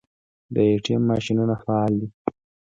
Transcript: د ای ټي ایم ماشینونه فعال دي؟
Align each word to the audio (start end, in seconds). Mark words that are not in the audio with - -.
د 0.53 0.55
ای 0.67 0.77
ټي 0.83 0.91
ایم 0.93 1.03
ماشینونه 1.11 1.55
فعال 1.63 1.91
دي؟ 1.99 2.07